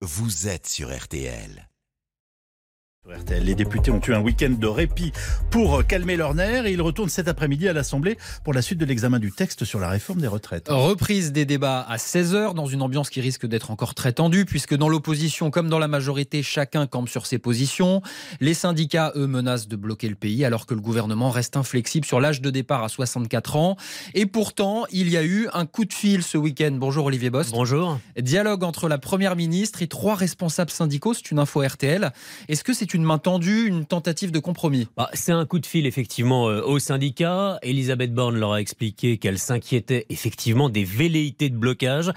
vous 0.00 0.46
êtes 0.46 0.68
sur 0.68 0.96
RTL. 0.96 1.67
Les 3.30 3.54
députés 3.54 3.90
ont 3.90 4.00
eu 4.06 4.12
un 4.12 4.20
week-end 4.20 4.50
de 4.50 4.66
répit 4.66 5.12
pour 5.50 5.82
calmer 5.86 6.16
leurs 6.16 6.34
nerfs 6.34 6.66
et 6.66 6.72
ils 6.72 6.82
retournent 6.82 7.08
cet 7.08 7.26
après-midi 7.26 7.66
à 7.66 7.72
l'Assemblée 7.72 8.18
pour 8.44 8.52
la 8.52 8.60
suite 8.60 8.78
de 8.78 8.84
l'examen 8.84 9.18
du 9.18 9.32
texte 9.32 9.64
sur 9.64 9.80
la 9.80 9.88
réforme 9.88 10.20
des 10.20 10.26
retraites. 10.26 10.66
Reprise 10.68 11.32
des 11.32 11.46
débats 11.46 11.80
à 11.80 11.96
16h 11.96 12.52
dans 12.52 12.66
une 12.66 12.82
ambiance 12.82 13.08
qui 13.08 13.22
risque 13.22 13.46
d'être 13.46 13.70
encore 13.70 13.94
très 13.94 14.12
tendue 14.12 14.44
puisque 14.44 14.74
dans 14.74 14.90
l'opposition 14.90 15.50
comme 15.50 15.70
dans 15.70 15.78
la 15.78 15.88
majorité, 15.88 16.42
chacun 16.42 16.86
campe 16.86 17.08
sur 17.08 17.24
ses 17.24 17.38
positions. 17.38 18.02
Les 18.40 18.52
syndicats, 18.52 19.12
eux, 19.16 19.26
menacent 19.26 19.68
de 19.68 19.76
bloquer 19.76 20.10
le 20.10 20.14
pays 20.14 20.44
alors 20.44 20.66
que 20.66 20.74
le 20.74 20.80
gouvernement 20.82 21.30
reste 21.30 21.56
inflexible 21.56 22.04
sur 22.04 22.20
l'âge 22.20 22.42
de 22.42 22.50
départ 22.50 22.84
à 22.84 22.90
64 22.90 23.56
ans. 23.56 23.76
Et 24.12 24.26
pourtant, 24.26 24.84
il 24.92 25.08
y 25.08 25.16
a 25.16 25.24
eu 25.24 25.48
un 25.54 25.64
coup 25.64 25.86
de 25.86 25.94
fil 25.94 26.22
ce 26.22 26.36
week-end. 26.36 26.72
Bonjour 26.72 27.06
Olivier 27.06 27.30
Bost. 27.30 27.52
Bonjour. 27.52 27.98
Dialogue 28.20 28.64
entre 28.64 28.86
la 28.86 28.98
Première 28.98 29.34
ministre 29.34 29.80
et 29.80 29.86
trois 29.86 30.14
responsables 30.14 30.70
syndicaux, 30.70 31.14
c'est 31.14 31.30
une 31.30 31.38
info 31.38 31.62
RTL. 31.66 32.12
Est-ce 32.48 32.62
que 32.64 32.74
c'est 32.74 32.92
une 32.92 32.97
main 33.02 33.18
tendue, 33.18 33.66
une 33.66 33.84
tentative 33.84 34.30
de 34.30 34.38
compromis? 34.38 34.88
Bah, 34.96 35.10
C'est 35.12 35.32
un 35.32 35.46
coup 35.46 35.58
de 35.58 35.66
fil 35.66 35.86
effectivement 35.86 36.48
euh, 36.48 36.62
aux 36.62 36.78
syndicats. 36.78 37.58
Elisabeth 37.62 38.12
Borne 38.12 38.36
leur 38.38 38.52
a 38.52 38.60
expliqué 38.60 39.18
qu'elle 39.18 39.38
s'inquiétait 39.38 40.06
effectivement 40.08 40.68
des 40.68 40.84
velléités 40.84 41.50
de 41.50 41.56
blocage. 41.56 42.12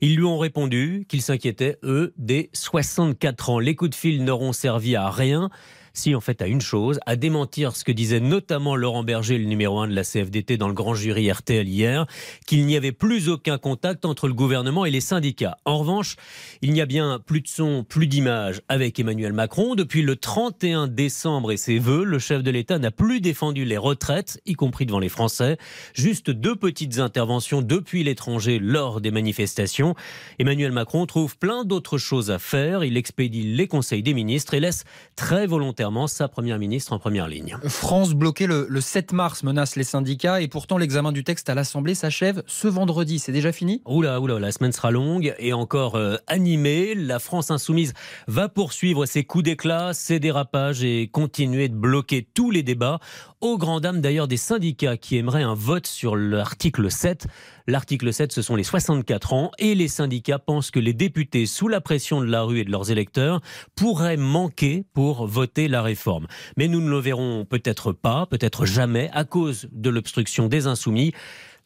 Ils 0.00 0.16
lui 0.16 0.24
ont 0.24 0.38
répondu 0.38 1.06
qu'ils 1.08 1.22
s'inquiétaient, 1.22 1.78
eux, 1.84 2.12
des 2.16 2.50
64 2.52 3.50
ans. 3.50 3.58
Les 3.58 3.76
coups 3.76 3.90
de 3.90 3.94
fil 3.94 4.24
n'auront 4.24 4.52
servi 4.52 4.96
à 4.96 5.10
rien 5.10 5.50
si 5.94 6.14
en 6.14 6.20
fait 6.20 6.42
à 6.42 6.46
une 6.46 6.60
chose, 6.60 6.98
à 7.06 7.16
démentir 7.16 7.76
ce 7.76 7.84
que 7.84 7.92
disait 7.92 8.20
notamment 8.20 8.76
Laurent 8.76 9.04
Berger, 9.04 9.38
le 9.38 9.44
numéro 9.44 9.80
1 9.80 9.88
de 9.88 9.94
la 9.94 10.04
CFDT 10.04 10.56
dans 10.56 10.68
le 10.68 10.74
grand 10.74 10.94
jury 10.94 11.30
RTL 11.30 11.68
hier, 11.68 12.06
qu'il 12.46 12.66
n'y 12.66 12.76
avait 12.76 12.92
plus 12.92 13.28
aucun 13.28 13.58
contact 13.58 14.04
entre 14.04 14.28
le 14.28 14.34
gouvernement 14.34 14.84
et 14.84 14.90
les 14.90 15.00
syndicats. 15.00 15.58
En 15.64 15.78
revanche, 15.78 16.16
il 16.62 16.72
n'y 16.72 16.80
a 16.80 16.86
bien 16.86 17.20
plus 17.24 17.40
de 17.40 17.48
son, 17.48 17.84
plus 17.84 18.06
d'image 18.06 18.62
avec 18.68 18.98
Emmanuel 18.98 19.32
Macron. 19.32 19.74
Depuis 19.74 20.02
le 20.02 20.16
31 20.16 20.88
décembre 20.88 21.52
et 21.52 21.56
ses 21.56 21.78
vœux, 21.78 22.04
le 22.04 22.18
chef 22.18 22.42
de 22.42 22.50
l'État 22.50 22.78
n'a 22.78 22.90
plus 22.90 23.20
défendu 23.20 23.64
les 23.64 23.76
retraites, 23.76 24.40
y 24.46 24.54
compris 24.54 24.86
devant 24.86 24.98
les 24.98 25.08
Français. 25.08 25.58
Juste 25.94 26.30
deux 26.30 26.56
petites 26.56 26.98
interventions 26.98 27.60
depuis 27.60 28.02
l'étranger 28.04 28.58
lors 28.58 29.00
des 29.00 29.10
manifestations. 29.10 29.94
Emmanuel 30.38 30.72
Macron 30.72 31.06
trouve 31.06 31.36
plein 31.36 31.64
d'autres 31.64 31.98
choses 31.98 32.30
à 32.30 32.38
faire. 32.38 32.84
Il 32.84 32.96
expédie 32.96 33.42
les 33.42 33.66
conseils 33.66 34.02
des 34.02 34.14
ministres 34.14 34.54
et 34.54 34.60
laisse 34.60 34.84
très 35.16 35.46
volontairement 35.46 35.81
sa 36.06 36.28
première 36.28 36.58
ministre 36.58 36.92
en 36.92 36.98
première 36.98 37.26
ligne. 37.26 37.56
France 37.66 38.14
bloquée 38.14 38.46
le, 38.46 38.68
7 38.80 39.12
mars 39.12 39.42
menace 39.42 39.74
les 39.74 39.84
syndicats 39.84 40.40
et 40.40 40.46
pourtant 40.46 40.78
l'examen 40.78 41.10
du 41.10 41.24
texte 41.24 41.50
à 41.50 41.54
l'Assemblée 41.54 41.94
s'achève 41.94 42.42
ce 42.46 42.68
vendredi. 42.68 43.18
C'est 43.18 43.32
déjà 43.32 43.50
fini? 43.50 43.82
Oula, 43.84 44.20
oula, 44.20 44.38
la 44.38 44.52
semaine 44.52 44.72
sera 44.72 44.90
longue 44.92 45.34
et 45.38 45.52
encore 45.52 45.96
euh, 45.96 46.16
animée. 46.28 46.94
La 46.94 47.18
France 47.18 47.50
insoumise 47.50 47.94
va 48.28 48.48
poursuivre 48.48 49.06
ses 49.06 49.24
coups 49.24 49.44
d'éclat, 49.44 49.92
ses 49.92 50.20
dérapages 50.20 50.84
et 50.84 51.08
continuer 51.10 51.68
de 51.68 51.74
bloquer 51.74 52.26
tous 52.32 52.50
les 52.50 52.62
débats. 52.62 53.00
Au 53.42 53.58
grand 53.58 53.80
dam 53.80 54.00
d'ailleurs 54.00 54.28
des 54.28 54.36
syndicats 54.36 54.96
qui 54.96 55.16
aimeraient 55.16 55.42
un 55.42 55.54
vote 55.54 55.88
sur 55.88 56.14
l'article 56.14 56.92
7. 56.92 57.26
L'article 57.66 58.12
7, 58.12 58.30
ce 58.30 58.40
sont 58.40 58.54
les 58.54 58.62
64 58.62 59.32
ans 59.32 59.50
et 59.58 59.74
les 59.74 59.88
syndicats 59.88 60.38
pensent 60.38 60.70
que 60.70 60.78
les 60.78 60.92
députés, 60.92 61.46
sous 61.46 61.66
la 61.66 61.80
pression 61.80 62.20
de 62.20 62.26
la 62.26 62.42
rue 62.42 62.60
et 62.60 62.64
de 62.64 62.70
leurs 62.70 62.92
électeurs, 62.92 63.40
pourraient 63.74 64.16
manquer 64.16 64.84
pour 64.94 65.26
voter 65.26 65.66
la 65.66 65.82
réforme. 65.82 66.28
Mais 66.56 66.68
nous 66.68 66.80
ne 66.80 66.88
le 66.88 66.98
verrons 66.98 67.44
peut-être 67.44 67.90
pas, 67.90 68.26
peut-être 68.26 68.64
jamais, 68.64 69.10
à 69.12 69.24
cause 69.24 69.68
de 69.72 69.90
l'obstruction 69.90 70.46
des 70.46 70.68
insoumis. 70.68 71.10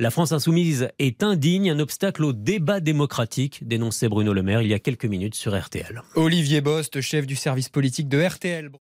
La 0.00 0.10
France 0.10 0.32
insoumise 0.32 0.88
est 0.98 1.22
indigne, 1.22 1.70
un 1.70 1.78
obstacle 1.78 2.24
au 2.24 2.32
débat 2.32 2.80
démocratique, 2.80 3.64
dénonçait 3.64 4.08
Bruno 4.08 4.32
Le 4.32 4.42
Maire 4.42 4.62
il 4.62 4.68
y 4.68 4.74
a 4.74 4.80
quelques 4.80 5.04
minutes 5.04 5.36
sur 5.36 5.56
RTL. 5.56 6.02
Olivier 6.16 6.62
Bost, 6.62 7.00
chef 7.00 7.28
du 7.28 7.36
service 7.36 7.68
politique 7.68 8.08
de 8.08 8.20
RTL. 8.20 8.72